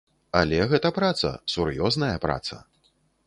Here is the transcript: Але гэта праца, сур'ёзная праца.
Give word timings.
Але 0.39 0.57
гэта 0.71 0.91
праца, 0.95 1.31
сур'ёзная 1.55 2.13
праца. 2.27 2.61